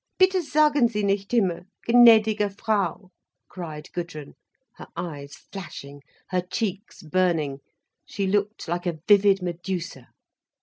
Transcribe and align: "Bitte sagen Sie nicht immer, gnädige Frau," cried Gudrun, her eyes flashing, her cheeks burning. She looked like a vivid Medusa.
"Bitte 0.17 0.41
sagen 0.41 0.87
Sie 0.87 1.03
nicht 1.03 1.31
immer, 1.31 1.67
gnädige 1.87 2.49
Frau," 2.57 3.11
cried 3.47 3.91
Gudrun, 3.93 4.33
her 4.77 4.87
eyes 4.95 5.35
flashing, 5.35 6.01
her 6.29 6.41
cheeks 6.41 7.03
burning. 7.03 7.59
She 8.07 8.25
looked 8.25 8.67
like 8.67 8.87
a 8.87 8.97
vivid 9.07 9.43
Medusa. 9.43 10.07